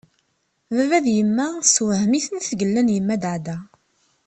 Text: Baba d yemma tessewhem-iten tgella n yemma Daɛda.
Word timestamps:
Baba 0.75 0.99
d 1.05 1.07
yemma 1.17 1.47
tessewhem-iten 1.63 2.37
tgella 2.47 2.81
n 2.83 2.93
yemma 2.95 3.15
Daɛda. 3.21 3.57